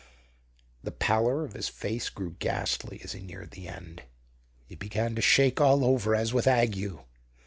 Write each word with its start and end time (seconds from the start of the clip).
The 0.81 0.89
pallor 0.91 1.45
of 1.45 1.53
his 1.53 1.69
face 1.69 2.09
grew 2.09 2.31
ghastly 2.39 3.01
as 3.03 3.11
he 3.11 3.21
neared 3.21 3.51
the 3.51 3.67
end. 3.67 4.01
He 4.65 4.73
began 4.73 5.13
to 5.13 5.21
shake 5.21 5.61
all 5.61 5.85
over 5.85 6.15
as 6.15 6.33
with 6.33 6.47
ague. 6.47 6.97